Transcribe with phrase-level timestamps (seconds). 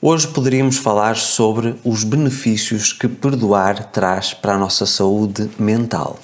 [0.00, 6.18] Hoje poderíamos falar sobre os benefícios que perdoar traz para a nossa saúde mental.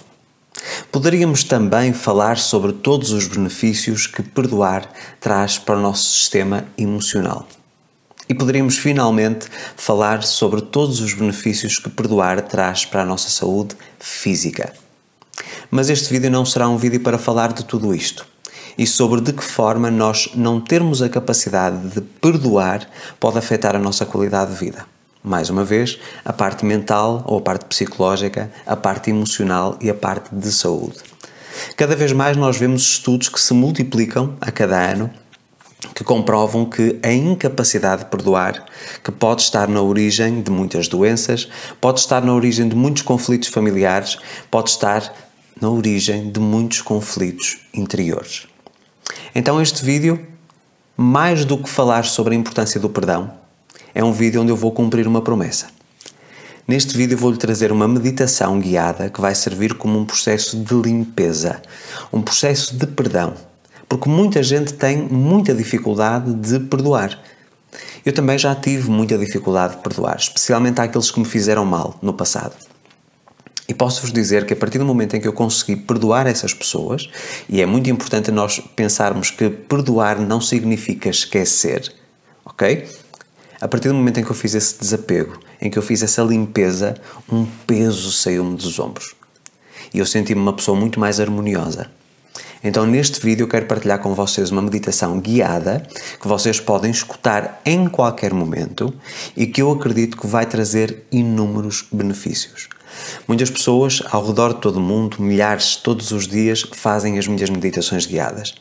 [0.92, 7.48] Poderíamos também falar sobre todos os benefícios que perdoar traz para o nosso sistema emocional.
[8.28, 13.74] E poderíamos finalmente falar sobre todos os benefícios que perdoar traz para a nossa saúde
[13.98, 14.70] física.
[15.70, 18.31] Mas este vídeo não será um vídeo para falar de tudo isto
[18.76, 22.88] e sobre de que forma nós não termos a capacidade de perdoar
[23.20, 24.86] pode afetar a nossa qualidade de vida.
[25.22, 29.94] Mais uma vez, a parte mental ou a parte psicológica, a parte emocional e a
[29.94, 30.98] parte de saúde.
[31.76, 35.10] Cada vez mais nós vemos estudos que se multiplicam a cada ano
[35.94, 38.64] que comprovam que a incapacidade de perdoar,
[39.02, 41.48] que pode estar na origem de muitas doenças,
[41.80, 44.16] pode estar na origem de muitos conflitos familiares,
[44.50, 45.12] pode estar
[45.60, 48.46] na origem de muitos conflitos interiores.
[49.34, 50.26] Então, este vídeo,
[50.96, 53.32] mais do que falar sobre a importância do perdão,
[53.94, 55.68] é um vídeo onde eu vou cumprir uma promessa.
[56.66, 61.60] Neste vídeo vou-lhe trazer uma meditação guiada que vai servir como um processo de limpeza,
[62.12, 63.34] um processo de perdão,
[63.88, 67.18] porque muita gente tem muita dificuldade de perdoar.
[68.06, 72.12] Eu também já tive muita dificuldade de perdoar, especialmente àqueles que me fizeram mal no
[72.12, 72.54] passado.
[73.72, 77.08] E posso-vos dizer que a partir do momento em que eu consegui perdoar essas pessoas,
[77.48, 81.90] e é muito importante nós pensarmos que perdoar não significa esquecer,
[82.44, 82.86] ok?
[83.58, 86.20] A partir do momento em que eu fiz esse desapego, em que eu fiz essa
[86.22, 86.92] limpeza,
[87.26, 89.14] um peso saiu-me dos ombros.
[89.94, 91.90] E eu senti-me uma pessoa muito mais harmoniosa.
[92.62, 95.82] Então, neste vídeo, eu quero partilhar com vocês uma meditação guiada
[96.20, 98.92] que vocês podem escutar em qualquer momento
[99.34, 102.68] e que eu acredito que vai trazer inúmeros benefícios.
[103.26, 107.50] Muitas pessoas ao redor de todo o mundo, milhares todos os dias, fazem as minhas
[107.50, 108.54] meditações guiadas.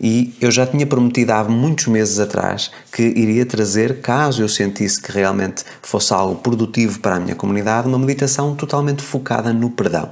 [0.00, 5.00] E eu já tinha prometido há muitos meses atrás que iria trazer, caso eu sentisse
[5.00, 10.10] que realmente fosse algo produtivo para a minha comunidade, uma meditação totalmente focada no perdão.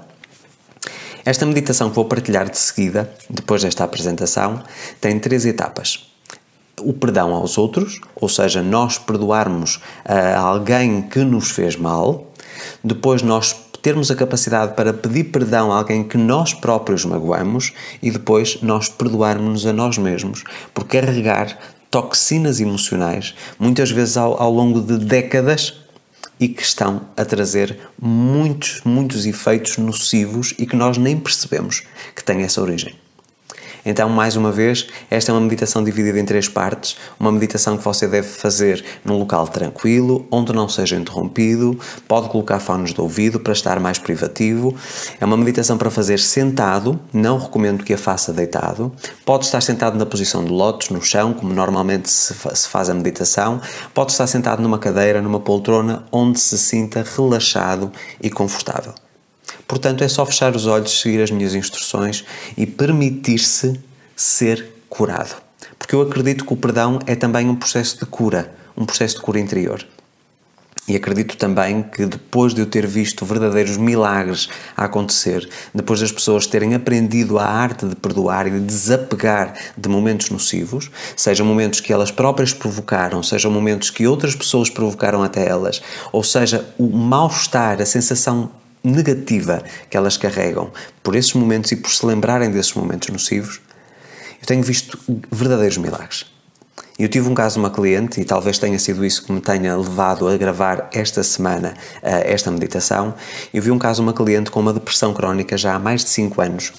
[1.25, 4.63] Esta meditação que vou partilhar de seguida, depois desta apresentação,
[5.01, 6.15] tem três etapas
[6.81, 12.33] o perdão aos outros, ou seja, nós perdoarmos a alguém que nos fez mal,
[12.83, 18.11] depois nós termos a capacidade para pedir perdão a alguém que nós próprios magoamos e
[18.11, 20.43] depois nós perdoarmos-nos a nós mesmos
[20.73, 21.59] por carregar
[21.91, 25.85] toxinas emocionais, muitas vezes ao, ao longo de décadas,
[26.41, 31.83] e que estão a trazer muitos, muitos efeitos nocivos e que nós nem percebemos
[32.15, 33.04] que têm essa origem.
[33.85, 36.97] Então, mais uma vez, esta é uma meditação dividida em três partes.
[37.19, 41.79] Uma meditação que você deve fazer num local tranquilo, onde não seja interrompido,
[42.09, 44.75] pode colocar fones de ouvido para estar mais privativo.
[45.21, 48.93] É uma meditação para fazer sentado, não recomendo que a faça deitado.
[49.25, 52.35] Pode estar sentado na posição de lótus, no chão, como normalmente se
[52.69, 53.61] faz a meditação.
[53.93, 57.93] Pode estar sentado numa cadeira, numa poltrona, onde se sinta relaxado
[58.23, 58.95] e confortável.
[59.67, 62.25] Portanto, é só fechar os olhos, seguir as minhas instruções
[62.57, 63.81] e permitir-se
[64.15, 65.43] ser curado.
[65.79, 69.23] Porque eu acredito que o perdão é também um processo de cura, um processo de
[69.23, 69.85] cura interior.
[70.87, 76.13] E acredito também que depois de eu ter visto verdadeiros milagres a acontecer, depois das
[76.13, 81.81] pessoas terem aprendido a arte de perdoar e de desapegar de momentos nocivos, sejam momentos
[81.81, 85.81] que elas próprias provocaram, sejam momentos que outras pessoas provocaram até elas,
[86.13, 88.51] ou seja, o mal-estar, a sensação
[88.85, 90.71] negativa que elas carregam
[91.03, 93.61] por esses momentos e por se lembrarem desses momentos nocivos,
[94.41, 94.99] eu tenho visto
[95.33, 96.27] verdadeiros milagres.
[96.97, 99.77] Eu tive um caso de uma cliente, e talvez tenha sido isso que me tenha
[99.77, 103.15] levado a gravar esta semana uh, esta meditação.
[103.53, 106.11] Eu vi um caso de uma cliente com uma depressão crónica já há mais de
[106.11, 106.73] 5 anos,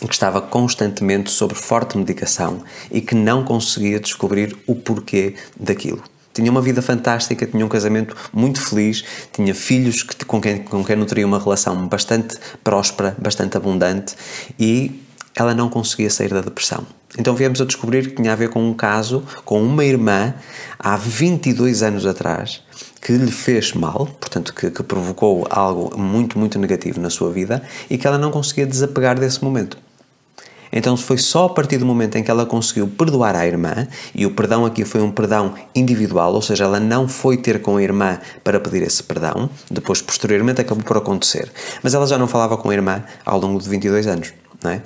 [0.00, 6.02] que estava constantemente sobre forte medicação e que não conseguia descobrir o porquê daquilo.
[6.36, 9.02] Tinha uma vida fantástica, tinha um casamento muito feliz,
[9.32, 14.14] tinha filhos que, com, quem, com quem nutria uma relação bastante próspera, bastante abundante
[14.60, 15.02] e
[15.34, 16.86] ela não conseguia sair da depressão.
[17.18, 20.34] Então viemos a descobrir que tinha a ver com um caso com uma irmã
[20.78, 22.62] há 22 anos atrás
[23.00, 27.62] que lhe fez mal, portanto, que, que provocou algo muito, muito negativo na sua vida
[27.88, 29.78] e que ela não conseguia desapegar desse momento.
[30.76, 34.26] Então foi só a partir do momento em que ela conseguiu perdoar a irmã, e
[34.26, 37.82] o perdão aqui foi um perdão individual, ou seja, ela não foi ter com a
[37.82, 41.50] irmã para pedir esse perdão, depois posteriormente acabou por acontecer.
[41.82, 44.34] Mas ela já não falava com a irmã ao longo de 22 anos.
[44.64, 44.82] É?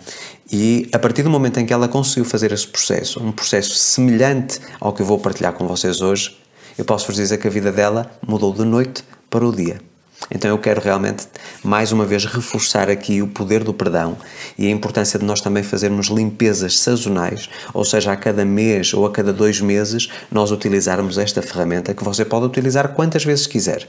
[0.52, 4.60] E a partir do momento em que ela conseguiu fazer esse processo, um processo semelhante
[4.80, 6.38] ao que eu vou partilhar com vocês hoje,
[6.78, 9.89] eu posso vos dizer que a vida dela mudou de noite para o dia.
[10.28, 11.26] Então eu quero realmente,
[11.62, 14.16] mais uma vez, reforçar aqui o poder do perdão
[14.58, 19.06] e a importância de nós também fazermos limpezas sazonais, ou seja, a cada mês ou
[19.06, 23.86] a cada dois meses, nós utilizarmos esta ferramenta que você pode utilizar quantas vezes quiser.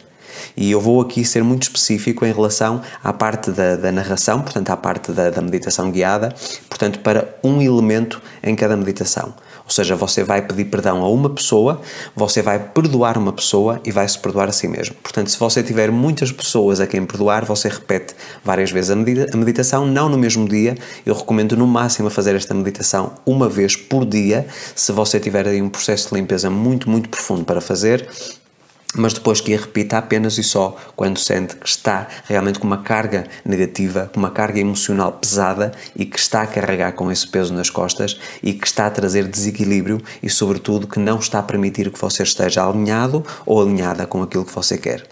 [0.55, 4.69] E eu vou aqui ser muito específico em relação à parte da, da narração, portanto,
[4.69, 6.33] à parte da, da meditação guiada,
[6.69, 9.33] portanto, para um elemento em cada meditação.
[9.71, 11.79] Ou seja, você vai pedir perdão a uma pessoa,
[12.13, 14.95] você vai perdoar uma pessoa e vai se perdoar a si mesmo.
[15.01, 18.13] Portanto, se você tiver muitas pessoas a quem perdoar, você repete
[18.44, 20.75] várias vezes a meditação, não no mesmo dia.
[21.06, 24.45] Eu recomendo no máximo fazer esta meditação uma vez por dia.
[24.75, 28.09] Se você tiver aí um processo de limpeza muito, muito profundo para fazer,
[28.95, 32.79] mas depois que a repita apenas e só quando sente que está realmente com uma
[32.83, 37.53] carga negativa, com uma carga emocional pesada e que está a carregar com esse peso
[37.53, 41.89] nas costas e que está a trazer desequilíbrio e, sobretudo, que não está a permitir
[41.89, 45.05] que você esteja alinhado ou alinhada com aquilo que você quer.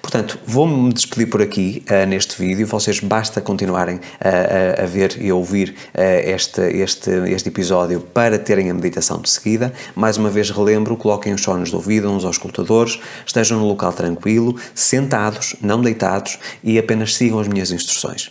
[0.00, 2.66] Portanto, vou-me despedir por aqui uh, neste vídeo.
[2.66, 8.00] Vocês basta continuarem a, a, a ver e a ouvir uh, este, este, este episódio
[8.00, 9.72] para terem a meditação de seguida.
[9.94, 13.92] Mais uma vez relembro, coloquem os fones de ouvido, uns aos escutadores, estejam no local
[13.92, 18.30] tranquilo, sentados, não deitados e apenas sigam as minhas instruções.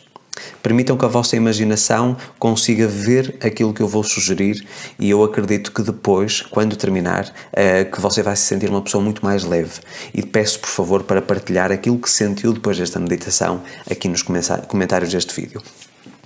[0.62, 4.66] Permitam que a vossa imaginação consiga ver aquilo que eu vou sugerir
[4.98, 9.04] e eu acredito que depois, quando terminar, uh, que você vai se sentir uma pessoa
[9.04, 9.82] muito mais leve.
[10.14, 15.12] E peço, por favor, para partilhar aquilo que sentiu depois desta meditação aqui nos comentários
[15.12, 15.62] deste vídeo.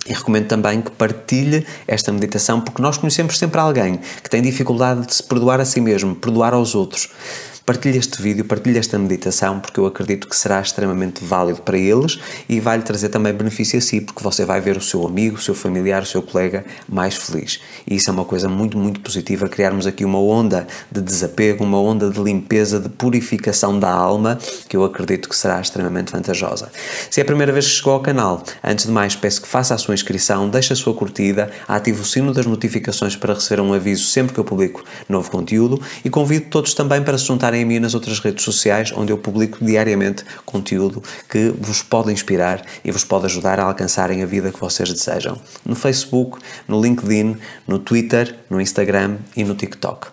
[0.06, 5.06] E recomendo também que partilhe esta meditação, porque nós conhecemos sempre alguém que tem dificuldade
[5.06, 7.10] de se perdoar a si mesmo, perdoar aos outros.
[7.68, 12.18] Partilhe este vídeo, partilhe esta meditação, porque eu acredito que será extremamente válido para eles
[12.48, 15.38] e vai-lhe trazer também benefício a si, porque você vai ver o seu amigo, o
[15.38, 17.60] seu familiar, o seu colega mais feliz.
[17.86, 21.78] E isso é uma coisa muito, muito positiva, criarmos aqui uma onda de desapego, uma
[21.78, 26.72] onda de limpeza, de purificação da alma, que eu acredito que será extremamente vantajosa.
[27.10, 29.74] Se é a primeira vez que chegou ao canal, antes de mais peço que faça
[29.74, 33.74] a sua inscrição, deixe a sua curtida, ative o sino das notificações para receber um
[33.74, 37.64] aviso sempre que eu publico novo conteúdo e convido todos também para se juntarem acompanhem
[37.64, 42.64] a mim nas outras redes sociais, onde eu publico diariamente conteúdo que vos pode inspirar
[42.84, 45.38] e vos pode ajudar a alcançarem a vida que vocês desejam.
[45.64, 50.08] No Facebook, no LinkedIn, no Twitter, no Instagram e no TikTok.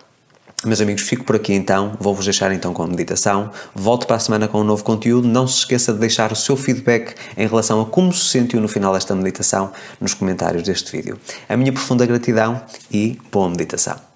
[0.64, 1.96] Meus amigos, fico por aqui então.
[2.00, 3.50] Vou-vos deixar então com a meditação.
[3.74, 5.28] Volto para a semana com um novo conteúdo.
[5.28, 8.66] Não se esqueça de deixar o seu feedback em relação a como se sentiu no
[8.66, 9.70] final desta meditação
[10.00, 11.18] nos comentários deste vídeo.
[11.48, 12.60] A minha profunda gratidão
[12.90, 14.15] e boa meditação.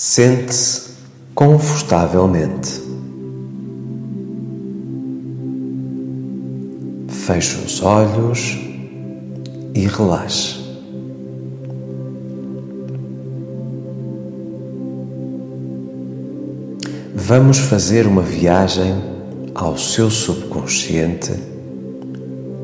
[0.00, 0.90] Sente-se
[1.34, 2.80] confortavelmente.
[7.08, 8.56] Feche os olhos
[9.74, 10.58] e relaxe.
[17.12, 18.94] Vamos fazer uma viagem
[19.52, 21.32] ao seu subconsciente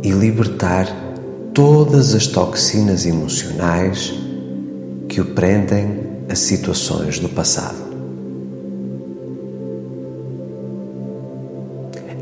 [0.04, 0.86] e libertar
[1.52, 4.14] todas as toxinas emocionais
[5.08, 7.94] que o prendem as situações do passado.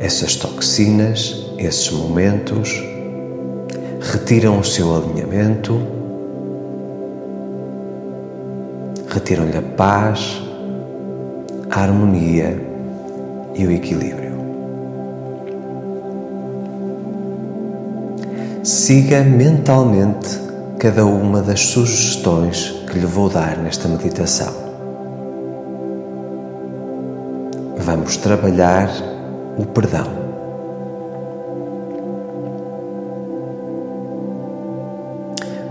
[0.01, 2.83] Essas toxinas, esses momentos,
[4.01, 5.81] retiram o seu alinhamento,
[9.09, 10.43] retiram-lhe a paz,
[11.71, 12.61] a harmonia
[13.55, 14.33] e o equilíbrio.
[18.65, 20.41] Siga mentalmente
[20.79, 24.53] cada uma das sugestões que lhe vou dar nesta meditação.
[27.79, 28.91] Vamos trabalhar
[29.56, 30.06] o perdão.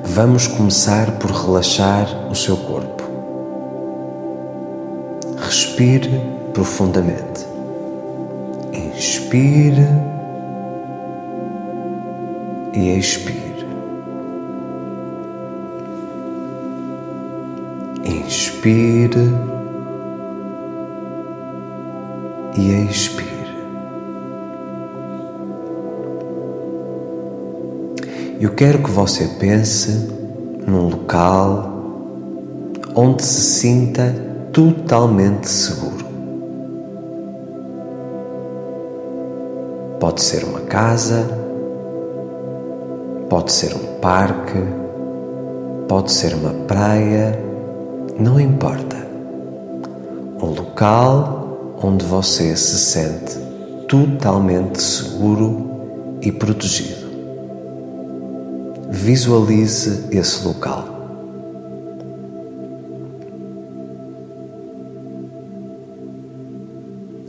[0.03, 3.03] Vamos começar por relaxar o seu corpo.
[5.37, 6.21] Respire
[6.53, 7.45] profundamente.
[8.73, 9.87] Inspire
[12.73, 13.50] e expire.
[18.31, 19.29] Inspire
[22.57, 23.27] e expire.
[28.39, 30.07] Eu quero que você pense
[30.65, 31.73] num local
[32.95, 34.15] onde se sinta
[34.53, 36.05] totalmente seguro.
[39.99, 41.27] Pode ser uma casa,
[43.29, 44.63] pode ser um parque,
[45.89, 47.50] pode ser uma praia
[48.21, 48.95] não importa.
[50.41, 53.37] Um local onde você se sente
[53.87, 55.71] totalmente seguro
[56.21, 57.09] e protegido.
[58.89, 60.87] Visualize esse local.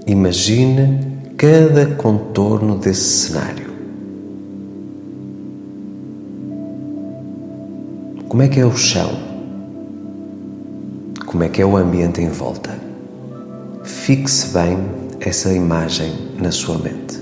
[0.06, 3.72] Imagine cada contorno desse cenário.
[8.28, 9.31] Como é que é o chão?
[11.32, 12.78] Como é que é o ambiente em volta?
[13.82, 14.76] Fixe bem
[15.18, 17.18] essa imagem na sua mente.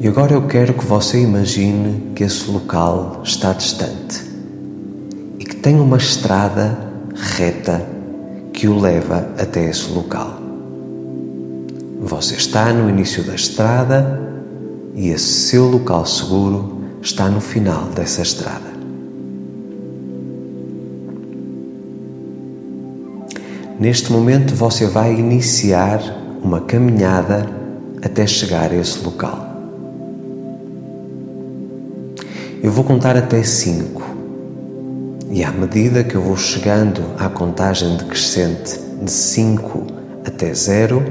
[0.00, 4.22] E agora eu quero que você imagine que esse local está distante
[5.40, 6.78] e que tem uma estrada
[7.36, 7.84] reta
[8.52, 10.38] que o leva até esse local.
[12.00, 14.29] Você está no início da estrada
[14.94, 18.70] e esse seu local seguro está no final dessa estrada.
[23.78, 26.00] Neste momento você vai iniciar
[26.42, 27.48] uma caminhada
[28.02, 29.48] até chegar a esse local.
[32.62, 34.02] Eu vou contar até 5
[35.30, 39.86] e à medida que eu vou chegando à contagem decrescente de 5
[40.26, 41.02] até 0,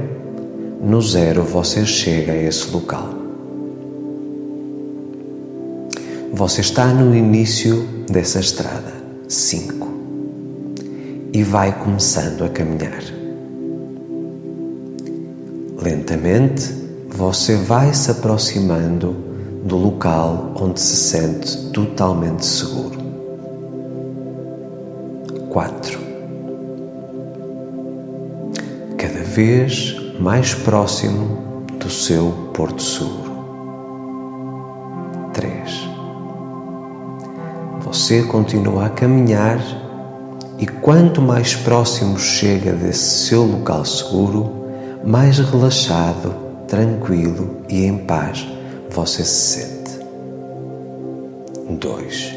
[0.80, 3.19] no zero você chega a esse local.
[6.32, 8.92] Você está no início dessa estrada,
[9.28, 9.88] 5,
[11.32, 13.02] e vai começando a caminhar.
[15.82, 16.72] Lentamente,
[17.08, 19.12] você vai se aproximando
[19.64, 22.98] do local onde se sente totalmente seguro.
[25.50, 25.98] 4.
[28.96, 33.30] Cada vez mais próximo do seu porto seguro.
[35.32, 35.89] 3.
[37.92, 39.60] Você continua a caminhar
[40.60, 44.48] e quanto mais próximo chega desse seu local seguro,
[45.04, 46.32] mais relaxado,
[46.68, 48.46] tranquilo e em paz
[48.90, 49.98] você se sente.
[51.68, 52.34] 2.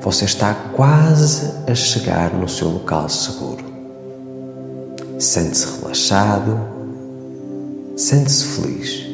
[0.00, 3.64] Você está quase a chegar no seu local seguro.
[5.20, 6.58] Sente-se relaxado,
[7.94, 9.09] sente-se feliz.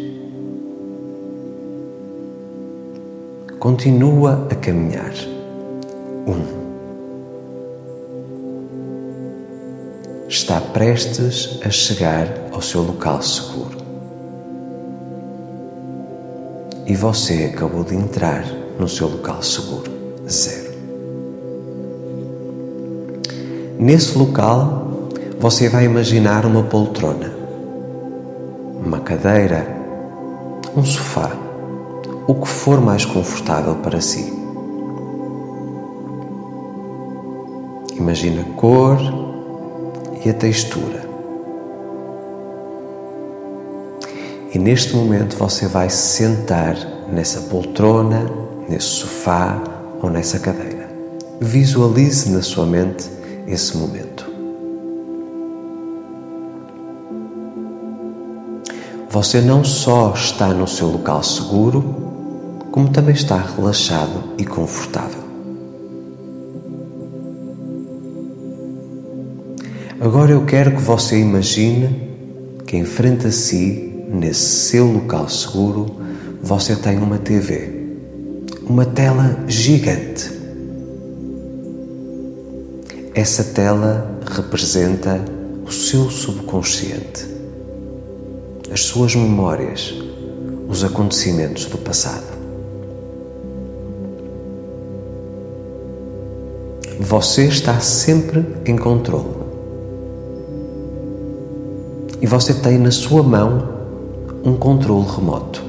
[3.66, 5.12] Continua a caminhar.
[6.25, 6.30] 1.
[6.30, 6.40] Um.
[10.28, 13.76] Está prestes a chegar ao seu local seguro
[16.87, 18.44] e você acabou de entrar
[18.78, 19.90] no seu local seguro.
[20.30, 20.70] Zero.
[23.80, 25.08] Nesse local,
[25.40, 27.32] você vai imaginar uma poltrona,
[28.80, 29.66] uma cadeira,
[30.76, 31.46] um sofá,
[32.26, 34.33] o que for mais confortável para si.
[37.97, 38.99] Imagina a cor
[40.25, 41.06] e a textura.
[44.52, 46.76] E neste momento você vai se sentar
[47.12, 48.30] nessa poltrona,
[48.68, 49.62] nesse sofá
[50.02, 50.88] ou nessa cadeira.
[51.40, 53.11] Visualize na sua mente
[53.47, 54.26] esse momento.
[59.11, 62.05] Você não só está no seu local seguro,
[62.76, 65.23] como também está relaxado e confortável.
[69.99, 71.88] Agora eu quero que você imagine
[72.66, 75.87] que em frente a si nesse seu local seguro,
[76.42, 77.97] você tem uma TV,
[78.68, 80.30] uma tela gigante.
[83.14, 85.18] Essa tela representa
[85.64, 87.26] o seu subconsciente,
[88.71, 89.95] as suas memórias,
[90.68, 92.36] os acontecimentos do passado.
[97.00, 99.29] Você está sempre em controle.
[102.23, 103.69] E você tem na sua mão
[104.43, 105.62] um controle remoto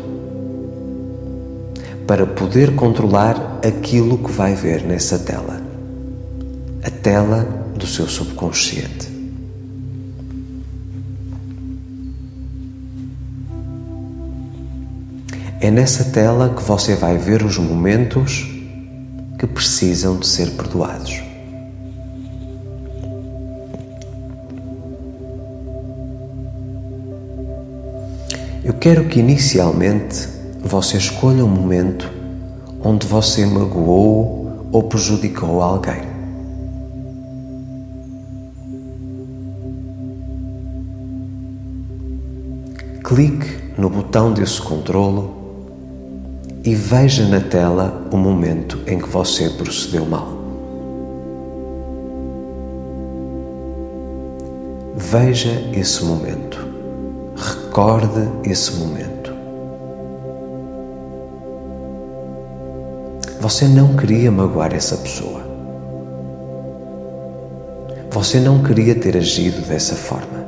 [2.08, 5.62] para poder controlar aquilo que vai ver nessa tela,
[6.82, 9.18] a tela do seu subconsciente.
[15.60, 18.57] É nessa tela que você vai ver os momentos
[19.38, 21.22] que precisam de ser perdoados.
[28.64, 30.28] Eu quero que inicialmente
[30.62, 32.12] você escolha um momento
[32.84, 36.02] onde você magoou ou prejudicou alguém.
[43.04, 45.37] Clique no botão desse controlo
[46.68, 50.28] e veja na tela o momento em que você procedeu mal.
[54.94, 56.58] Veja esse momento.
[57.38, 59.34] Recorde esse momento.
[63.40, 65.42] Você não queria magoar essa pessoa.
[68.12, 70.46] Você não queria ter agido dessa forma.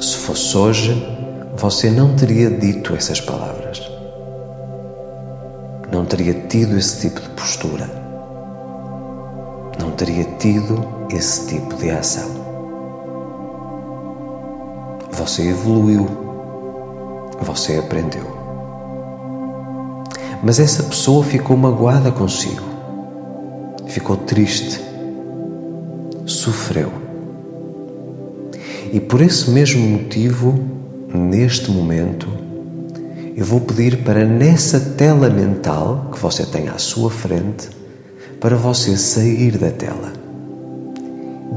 [0.00, 1.19] Se fosse hoje,
[1.60, 3.82] você não teria dito essas palavras.
[5.92, 7.86] Não teria tido esse tipo de postura.
[9.78, 12.30] Não teria tido esse tipo de ação.
[15.12, 16.08] Você evoluiu.
[17.42, 18.24] Você aprendeu.
[20.42, 22.64] Mas essa pessoa ficou magoada consigo.
[23.86, 24.88] Ficou triste
[26.26, 26.90] sofreu.
[28.92, 30.79] E por esse mesmo motivo,
[31.12, 32.28] neste momento,
[33.36, 37.68] eu vou pedir para nessa tela mental que você tem à sua frente,
[38.40, 40.12] para você sair da tela.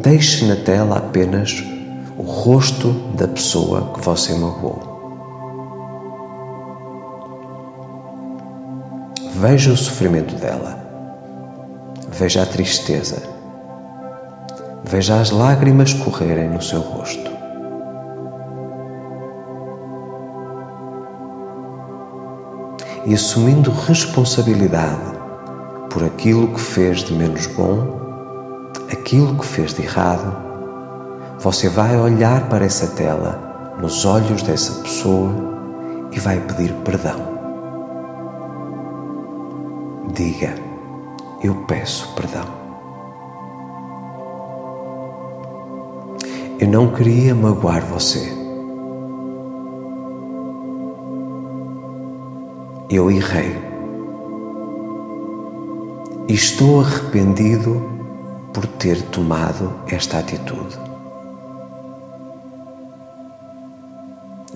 [0.01, 1.63] Deixe na tela apenas
[2.17, 4.91] o rosto da pessoa que você magoou.
[9.35, 10.81] Veja o sofrimento dela.
[12.11, 13.33] Veja a tristeza
[14.93, 17.32] Veja as lágrimas correrem no seu rosto.
[23.05, 25.13] E assumindo responsabilidade
[25.89, 27.99] por aquilo que fez de menos bom,
[28.91, 30.33] aquilo que fez de errado,
[31.39, 35.33] você vai olhar para essa tela nos olhos dessa pessoa
[36.11, 37.19] e vai pedir perdão.
[40.13, 40.55] Diga:
[41.43, 42.45] Eu peço perdão.
[46.59, 48.42] Eu não queria magoar você.
[52.95, 53.55] Eu errei.
[56.27, 57.81] E estou arrependido
[58.53, 60.77] por ter tomado esta atitude.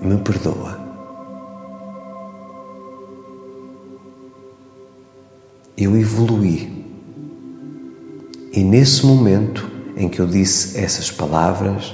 [0.00, 0.78] Me perdoa.
[5.76, 6.86] Eu evoluí.
[8.52, 11.92] E nesse momento em que eu disse essas palavras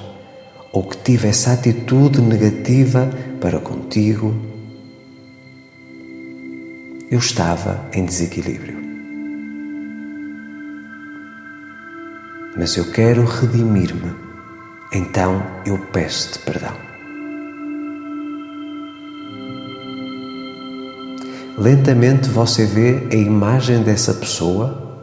[0.75, 3.09] ou que tive essa atitude negativa
[3.41, 4.53] para contigo,
[7.11, 8.79] eu estava em desequilíbrio.
[12.57, 14.15] Mas eu quero redimir-me,
[14.93, 16.75] então eu peço-te perdão.
[21.59, 24.99] Lentamente você vê a imagem dessa pessoa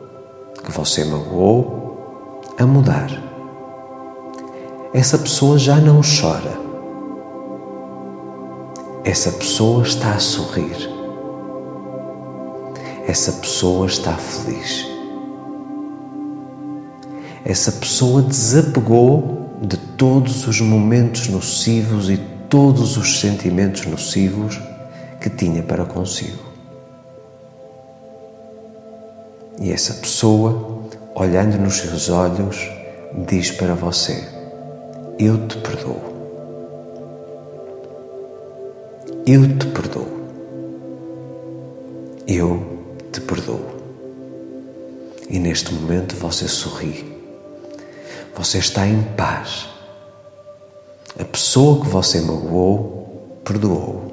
[0.63, 3.09] que você magoou a mudar.
[4.93, 6.59] Essa pessoa já não chora.
[9.03, 11.00] Essa pessoa está a sorrir.
[13.11, 14.87] Essa pessoa está feliz.
[17.43, 22.15] Essa pessoa desapegou de todos os momentos nocivos e
[22.47, 24.61] todos os sentimentos nocivos
[25.19, 26.41] que tinha para consigo.
[29.59, 30.79] E essa pessoa
[31.13, 32.65] olhando nos seus olhos,
[33.27, 34.25] diz para você:
[35.19, 36.01] Eu te perdoo.
[39.27, 40.07] Eu te perdoo.
[42.25, 42.70] Eu
[43.11, 43.65] te perdoo.
[45.29, 47.05] E neste momento você sorri.
[48.35, 49.69] Você está em paz.
[51.19, 54.11] A pessoa que você magoou, perdoou.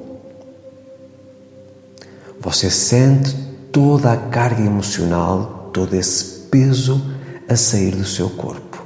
[2.39, 3.35] Você sente
[3.71, 7.01] toda a carga emocional, todo esse peso
[7.47, 8.83] a sair do seu corpo.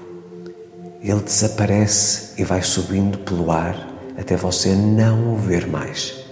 [1.01, 6.22] Ele desaparece e vai subindo pelo ar até você não o ver mais.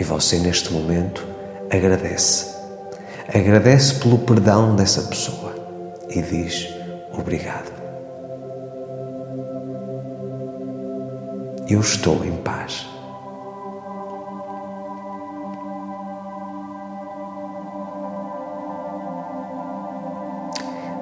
[0.00, 1.22] E você, neste momento,
[1.70, 2.56] agradece.
[3.28, 5.54] Agradece pelo perdão dessa pessoa
[6.08, 6.72] e diz
[7.12, 7.70] obrigado.
[11.68, 12.88] Eu estou em paz.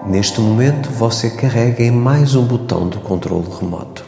[0.08, 4.04] Neste momento, você carrega em mais um botão do controle remoto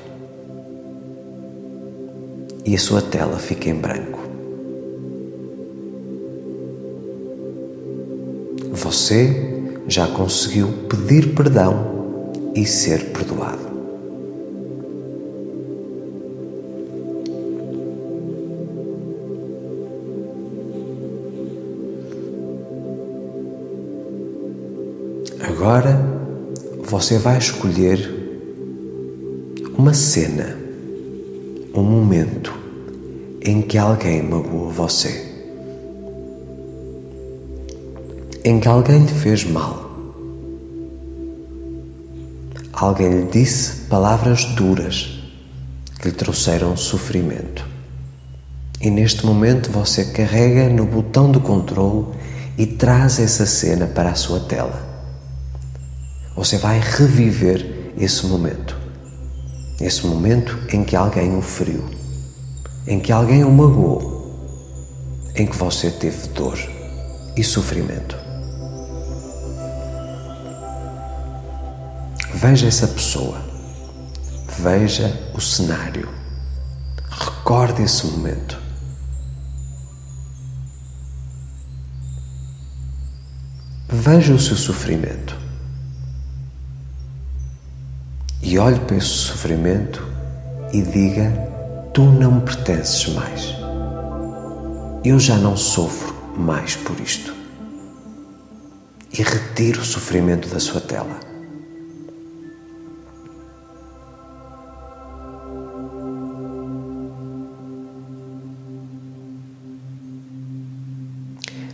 [2.65, 4.30] e a sua tela fica em branco.
[9.11, 9.35] Você
[9.89, 13.59] já conseguiu pedir perdão e ser perdoado.
[25.41, 26.01] Agora
[26.85, 28.09] você vai escolher
[29.77, 30.57] uma cena,
[31.75, 32.55] um momento
[33.43, 35.30] em que alguém magoou você,
[38.45, 39.91] em que alguém lhe fez mal,
[42.73, 45.21] alguém lhe disse palavras duras
[46.01, 47.67] que lhe trouxeram sofrimento.
[48.81, 52.07] E neste momento você carrega no botão do controle
[52.57, 54.89] e traz essa cena para a sua tela.
[56.35, 58.79] Você vai reviver esse momento.
[59.79, 61.85] Esse momento em que alguém o feriu,
[62.87, 64.21] em que alguém o magoou,
[65.35, 66.59] em que você teve dor
[67.37, 68.20] e sofrimento.
[72.41, 73.39] Veja essa pessoa,
[74.61, 76.09] veja o cenário,
[77.11, 78.59] recorde esse momento.
[83.91, 85.37] Veja o seu sofrimento
[88.41, 90.03] e olhe para esse sofrimento
[90.73, 91.31] e diga:
[91.93, 93.55] Tu não me pertences mais.
[95.05, 97.35] Eu já não sofro mais por isto.
[99.13, 101.30] E retire o sofrimento da sua tela.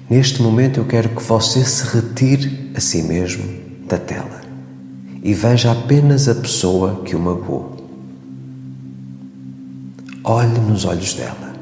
[0.08, 3.44] Neste momento eu quero que você se retire a si mesmo
[3.88, 4.40] da tela
[5.20, 7.74] e veja apenas a pessoa que o magoou.
[10.22, 11.54] Olhe nos olhos dela.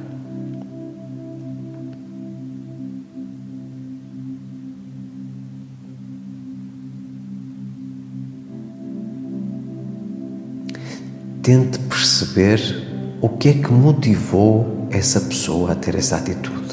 [11.42, 16.63] Tente perceber o que é que motivou essa pessoa a ter essa atitude.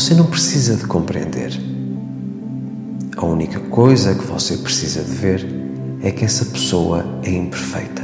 [0.00, 1.52] Você não precisa de compreender.
[3.18, 5.46] A única coisa que você precisa de ver
[6.00, 8.02] é que essa pessoa é imperfeita.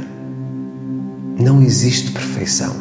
[1.39, 2.71] Não existe perfeição.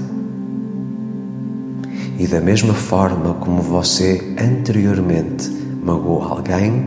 [2.18, 5.48] E da mesma forma como você anteriormente
[5.82, 6.84] magoou alguém,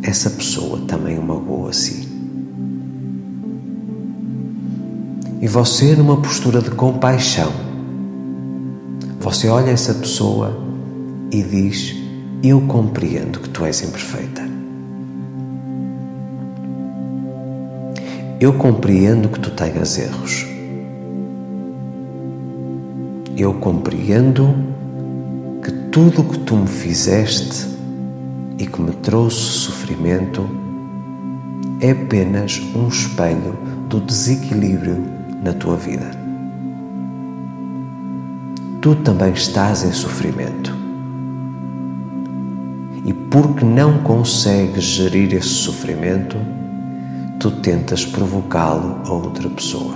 [0.00, 2.08] essa pessoa também o magoou a si.
[5.40, 7.52] E você, numa postura de compaixão,
[9.18, 10.63] você olha essa pessoa
[11.34, 11.96] e diz:
[12.44, 14.42] Eu compreendo que tu és imperfeita.
[18.40, 20.46] Eu compreendo que tu tenhas erros.
[23.36, 24.54] Eu compreendo
[25.64, 27.66] que tudo o que tu me fizeste
[28.56, 30.48] e que me trouxe sofrimento
[31.80, 35.02] é apenas um espelho do desequilíbrio
[35.42, 36.12] na tua vida.
[38.80, 40.83] Tu também estás em sofrimento
[43.04, 46.36] e porque não consegues gerir esse sofrimento,
[47.38, 49.94] tu tentas provocá-lo a outra pessoa.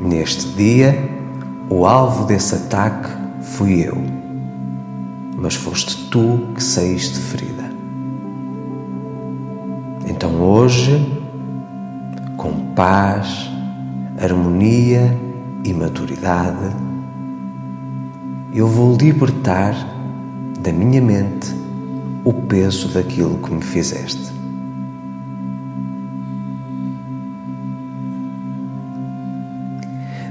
[0.00, 1.08] Neste dia,
[1.70, 3.08] o alvo desse ataque
[3.40, 4.02] fui eu,
[5.36, 7.70] mas foste tu que saíste ferida.
[10.06, 11.22] Então hoje,
[12.36, 13.48] com paz,
[14.20, 15.16] harmonia
[15.64, 16.74] e maturidade,
[18.54, 19.74] eu vou libertar
[20.60, 21.54] da minha mente
[22.22, 24.30] o peso daquilo que me fizeste.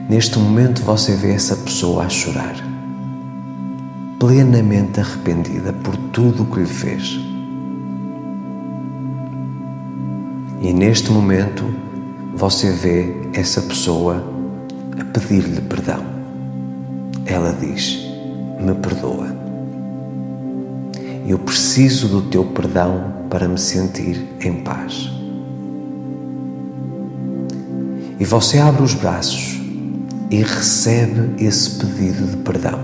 [0.08, 2.56] Neste momento você vê essa pessoa a chorar,
[4.20, 7.20] plenamente arrependida por tudo o que lhe fez.
[10.62, 11.66] E neste momento
[12.36, 14.24] você vê essa pessoa
[15.00, 16.04] a pedir-lhe perdão.
[17.26, 18.11] Ela diz:
[18.62, 19.28] me perdoa.
[21.28, 25.10] Eu preciso do teu perdão para me sentir em paz.
[28.20, 29.60] E você abre os braços
[30.30, 32.80] e recebe esse pedido de perdão.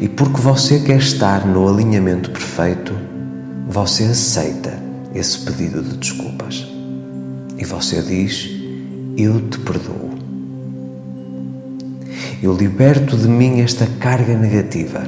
[0.00, 2.94] E porque você quer estar no alinhamento perfeito,
[3.68, 4.72] você aceita
[5.14, 6.66] esse pedido de desculpas.
[7.58, 8.48] E você diz:
[9.16, 10.05] Eu te perdoo.
[12.42, 15.02] Eu liberto de mim esta carga negativa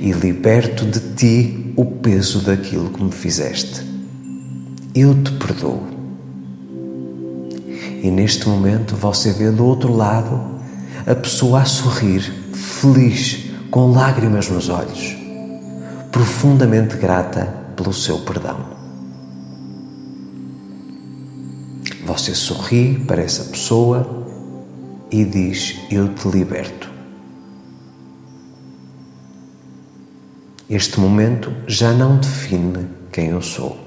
[0.00, 3.82] e liberto de ti o peso daquilo que me fizeste.
[4.94, 5.82] Eu te perdoo.
[8.02, 10.54] E neste momento você vê do outro lado
[11.06, 12.20] a pessoa a sorrir,
[12.52, 15.16] feliz, com lágrimas nos olhos,
[16.10, 18.74] profundamente grata pelo seu perdão.
[22.04, 24.23] Você sorri para essa pessoa
[25.14, 26.90] e diz: Eu te liberto.
[30.68, 33.78] Este momento já não define quem eu sou.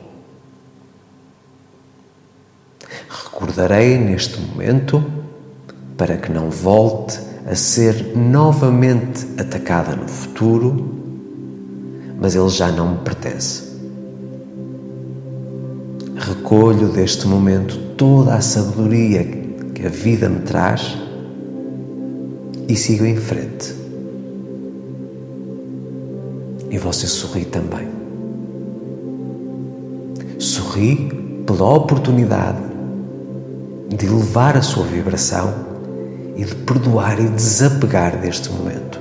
[3.09, 5.03] Recordarei neste momento
[5.97, 10.97] para que não volte a ser novamente atacada no futuro,
[12.21, 13.67] mas ele já não me pertence.
[16.15, 19.25] Recolho deste momento toda a sabedoria
[19.75, 21.06] que a vida me traz
[22.67, 23.73] e siga em frente.
[26.69, 27.87] E você sorri também.
[30.37, 31.09] Sorri
[31.45, 32.59] pela oportunidade
[33.89, 35.53] de elevar a sua vibração
[36.35, 38.99] e de perdoar e desapegar deste momento.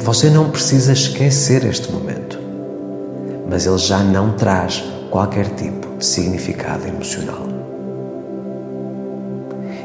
[0.00, 2.38] Você não precisa esquecer este momento,
[3.48, 7.45] mas ele já não traz qualquer tipo de significado emocional.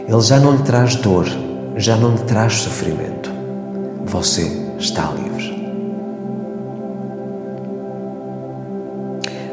[0.07, 1.27] Ele já não lhe traz dor,
[1.75, 3.31] já não lhe traz sofrimento.
[4.05, 4.41] Você
[4.77, 5.51] está livre.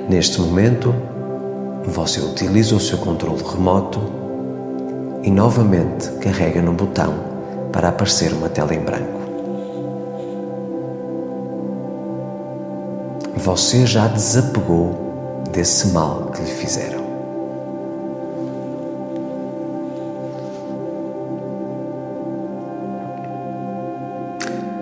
[0.09, 0.95] Neste momento,
[1.85, 4.01] você utiliza o seu controle remoto
[5.23, 7.15] e novamente carrega no botão
[7.73, 9.19] para aparecer uma tela em branco.
[13.37, 16.88] Você já desapegou desse mal que lhe fizeram.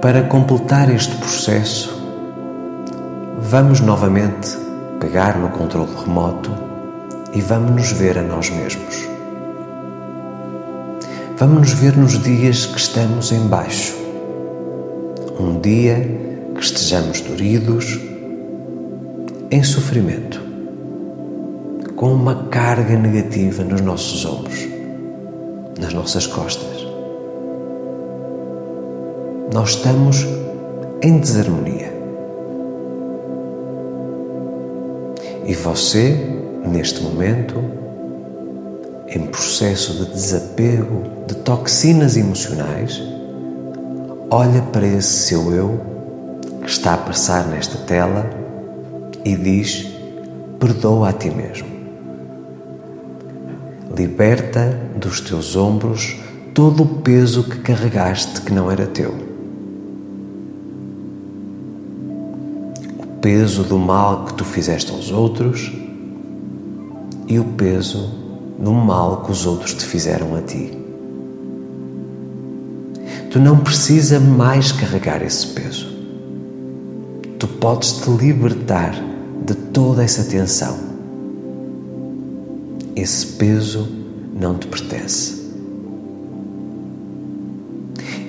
[0.07, 2.01] Para completar este processo,
[3.41, 4.57] vamos novamente
[5.01, 6.49] pegar no controle remoto
[7.35, 9.09] e vamos nos ver a nós mesmos.
[11.37, 13.97] Vamos nos ver nos dias que estamos em baixo.
[15.41, 15.97] Um dia
[16.55, 17.99] que estejamos doridos,
[19.51, 20.41] em sofrimento,
[21.97, 24.69] com uma carga negativa nos nossos ombros,
[25.81, 26.76] nas nossas costas.
[29.53, 30.27] Nós estamos
[31.03, 31.93] em desarmonia.
[35.47, 37.63] E você neste momento,
[39.09, 43.01] em processo de desapego de toxinas emocionais,
[44.31, 45.81] olha para esse seu eu
[46.63, 48.29] que está a passar nesta tela
[49.25, 49.87] e diz:
[50.59, 51.69] Perdoa a ti mesmo.
[53.97, 56.21] Liberta dos teus ombros
[56.53, 59.26] todo o peso que carregaste que não era teu.
[63.27, 65.73] Peso do mal que tu fizeste aos outros
[67.27, 68.09] e o peso
[68.57, 70.71] do mal que os outros te fizeram a ti.
[73.29, 75.89] Tu não precisa mais carregar esse peso.
[77.37, 78.95] Tu podes te libertar
[79.45, 80.79] de toda essa tensão.
[82.95, 83.89] Esse peso
[84.39, 85.51] não te pertence.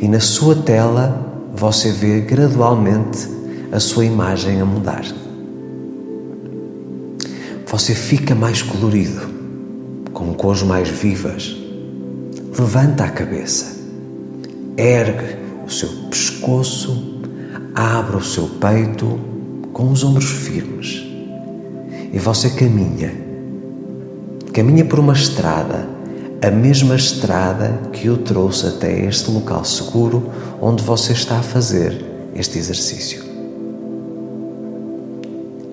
[0.02, 1.24] E na sua tela
[1.56, 3.37] você vê gradualmente
[3.72, 5.06] a sua imagem a mudar
[7.70, 9.22] você fica mais colorido,
[10.14, 11.56] com cores mais vivas.
[12.58, 13.76] Levanta a cabeça,
[14.78, 17.20] ergue o seu pescoço,
[17.76, 19.20] abre o seu peito
[19.74, 21.04] com os ombros firmes
[22.14, 23.14] e você caminha.
[24.54, 25.88] Caminha por uma estrada,
[26.42, 32.04] a mesma estrada que o trouxe até este local seguro onde você está a fazer
[32.34, 33.27] este exercício.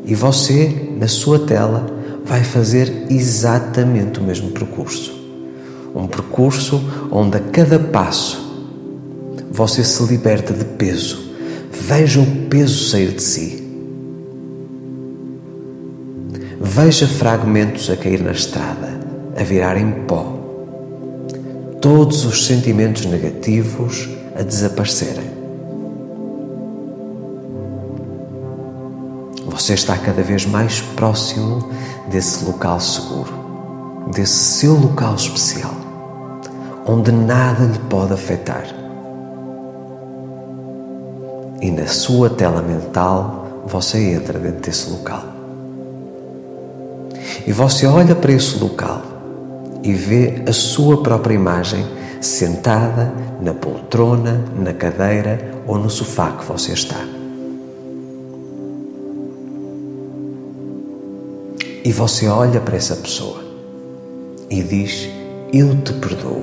[0.05, 1.87] E você, na sua tela,
[2.25, 5.13] vai fazer exatamente o mesmo percurso.
[5.95, 8.43] Um percurso onde a cada passo
[9.51, 11.33] você se liberta de peso.
[11.71, 13.63] Veja o peso sair de si.
[16.61, 19.01] Veja fragmentos a cair na estrada,
[19.37, 20.41] a virar em pó.
[21.81, 25.34] Todos os sentimentos negativos a desaparecerem.
[29.55, 31.71] Você está cada vez mais próximo
[32.09, 33.33] desse local seguro,
[34.13, 35.71] desse seu local especial,
[36.85, 38.65] onde nada lhe pode afetar.
[41.63, 45.23] E na sua tela mental você entra dentro desse local.
[47.47, 49.03] E você olha para esse local
[49.85, 51.87] e vê a sua própria imagem
[52.21, 57.14] sentada na poltrona, na cadeira ou no sofá que você está.
[61.85, 63.45] E você olha para essa pessoa
[64.49, 65.07] e diz:
[65.53, 66.43] Eu te perdoo.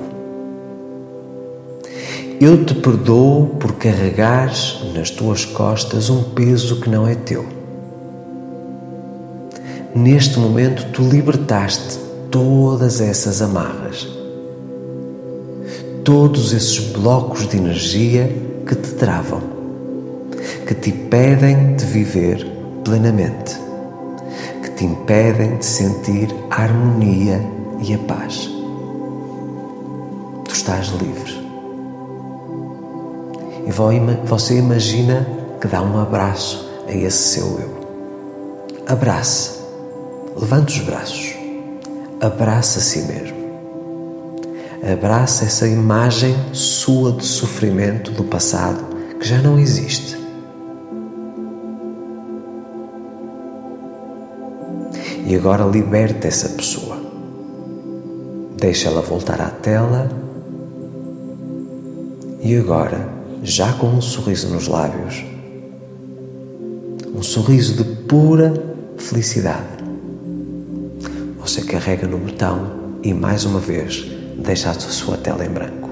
[2.40, 7.44] Eu te perdoo por carregares nas tuas costas um peso que não é teu.
[9.92, 11.98] Neste momento, tu libertaste
[12.30, 14.08] todas essas amarras,
[16.04, 18.32] todos esses blocos de energia
[18.64, 19.42] que te travam,
[20.68, 22.46] que te impedem de viver
[22.84, 23.71] plenamente
[24.82, 27.40] te impedem de sentir a harmonia
[27.80, 28.50] e a paz.
[30.44, 31.40] Tu estás livre.
[33.64, 33.70] E
[34.26, 35.24] você imagina
[35.60, 38.82] que dá um abraço a esse seu eu.
[38.88, 39.60] Abraça,
[40.36, 41.36] levanta os braços,
[42.20, 43.36] abraça a si mesmo.
[44.92, 48.84] abraça essa imagem sua de sofrimento do passado
[49.20, 50.21] que já não existe.
[55.24, 57.00] E agora liberta essa pessoa.
[58.56, 60.10] Deixa ela voltar à tela.
[62.40, 63.08] E agora,
[63.42, 65.24] já com um sorriso nos lábios,
[67.14, 68.52] um sorriso de pura
[68.96, 69.82] felicidade,
[71.40, 75.88] você carrega no botão e mais uma vez deixa a sua tela em branco.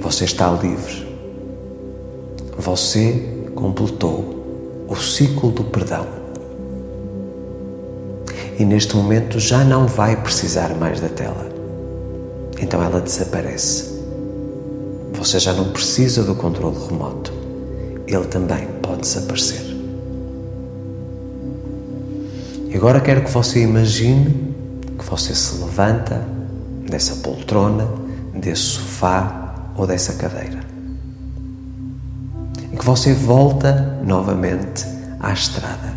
[0.00, 1.06] Você está livre.
[2.58, 4.35] Você completou
[4.88, 6.06] o ciclo do perdão.
[8.58, 11.46] E neste momento já não vai precisar mais da tela.
[12.60, 13.96] Então ela desaparece.
[15.12, 17.32] Você já não precisa do controle remoto.
[18.06, 19.60] Ele também pode desaparecer.
[22.68, 24.54] E agora quero que você imagine
[24.98, 26.22] que você se levanta
[26.88, 27.88] dessa poltrona,
[28.34, 30.65] desse sofá ou dessa cadeira.
[32.86, 34.86] Você volta novamente
[35.18, 35.92] à estrada.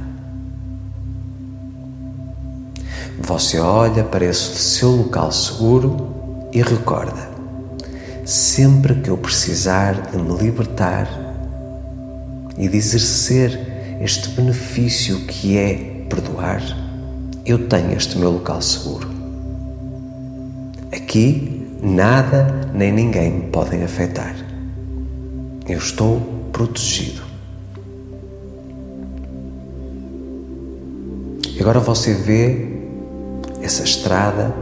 [3.21, 7.29] Você olha para esse seu local seguro e recorda:
[8.25, 11.07] sempre que eu precisar de me libertar
[12.57, 16.63] e de exercer este benefício que é perdoar,
[17.45, 19.07] eu tenho este meu local seguro.
[20.91, 24.35] Aqui nada nem ninguém me podem afetar.
[25.67, 27.21] Eu estou protegido.
[31.55, 32.67] E agora você vê
[33.61, 34.53] essa estrada,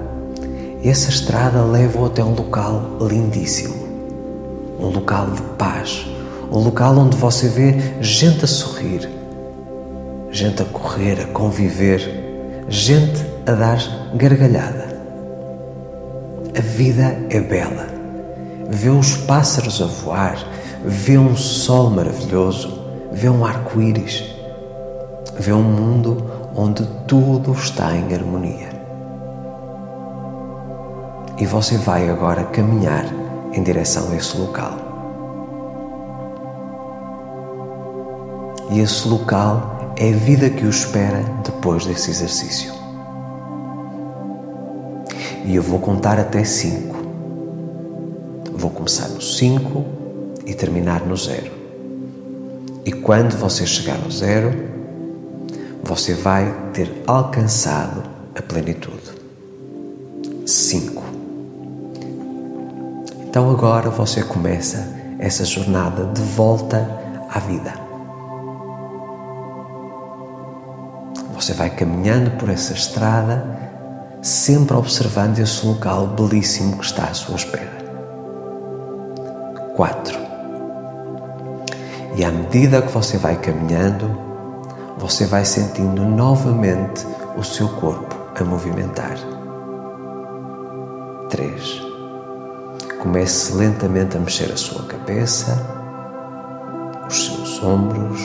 [0.84, 3.76] e essa estrada leva-o até um local lindíssimo,
[4.80, 6.08] um local de paz,
[6.52, 9.10] um local onde você vê gente a sorrir,
[10.32, 13.80] gente a correr, a conviver, gente a dar
[14.16, 14.98] gargalhada.
[16.58, 17.88] A vida é bela.
[18.70, 20.38] Vê os pássaros a voar,
[20.86, 22.80] vê um sol maravilhoso,
[23.12, 24.24] vê um arco-íris,
[25.40, 28.70] vê um mundo onde tudo está em harmonia.
[31.38, 33.06] E você vai agora caminhar
[33.54, 34.72] em direção a esse local.
[38.72, 42.74] E esse local é a vida que o espera depois desse exercício.
[45.46, 46.96] E eu vou contar até cinco.
[48.54, 49.97] Vou começar no cinco
[50.48, 51.52] e terminar no zero.
[52.86, 54.52] E quando você chegar ao zero,
[55.84, 58.02] você vai ter alcançado
[58.34, 59.12] a plenitude.
[60.46, 61.04] Cinco.
[63.30, 66.90] Então agora você começa essa jornada de volta
[67.30, 67.74] à vida.
[71.36, 73.46] Você vai caminhando por essa estrada,
[74.22, 77.78] sempre observando esse local belíssimo que está à sua espera.
[79.76, 80.27] 4.
[82.18, 84.10] E à medida que você vai caminhando,
[84.98, 87.06] você vai sentindo novamente
[87.38, 89.16] o seu corpo a movimentar.
[91.30, 91.84] 3.
[93.04, 95.64] Comece lentamente a mexer a sua cabeça,
[97.08, 98.20] os seus ombros,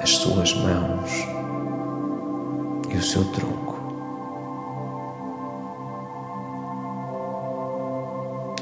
[0.00, 1.26] as suas mãos
[2.88, 3.74] e o seu tronco.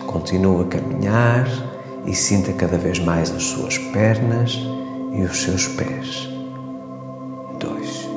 [0.07, 1.47] Continua a caminhar
[2.07, 4.59] e sinta cada vez mais as suas pernas
[5.13, 6.29] e os seus pés.
[7.59, 8.09] Dois.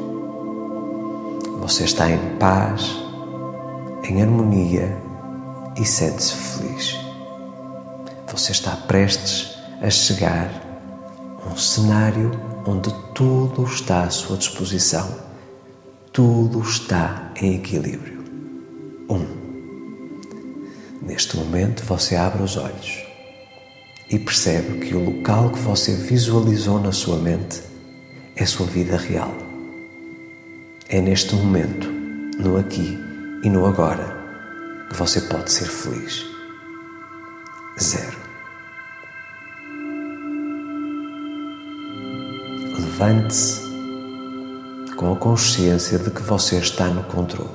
[1.59, 2.95] Você está em paz,
[4.03, 4.97] em harmonia
[5.79, 6.99] e sente-se feliz.
[8.31, 10.49] Você está prestes a chegar
[11.45, 12.31] a um cenário
[12.65, 15.23] onde tudo está à sua disposição
[16.13, 18.23] tudo está em equilíbrio.
[19.09, 19.25] Um.
[21.01, 23.12] Neste momento você abre os olhos
[24.13, 27.63] e percebe que o local que você visualizou na sua mente
[28.35, 29.33] é sua vida real.
[30.87, 31.89] É neste momento,
[32.37, 32.95] no aqui
[33.43, 34.15] e no agora,
[34.87, 36.27] que você pode ser feliz.
[37.81, 38.15] Zero.
[42.77, 43.63] Levante-se
[44.95, 47.49] com a consciência de que você está no controle.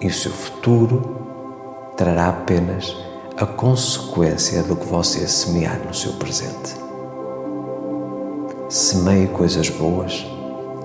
[0.00, 3.09] E o seu futuro trará apenas
[3.40, 6.76] a consequência do que você semear no seu presente.
[8.68, 10.26] Semeie coisas boas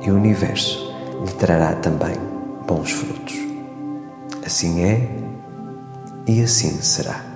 [0.01, 0.89] e o universo
[1.25, 2.15] lhe trará também
[2.65, 3.35] bons frutos.
[4.45, 5.09] Assim é
[6.25, 7.34] e assim será.